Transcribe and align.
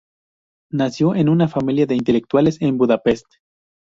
Nació 0.71 1.13
en 1.13 1.29
una 1.29 1.47
familia 1.47 1.85
de 1.85 1.93
intelectuales 1.93 2.59
en 2.59 2.75
Budapest. 2.75 3.27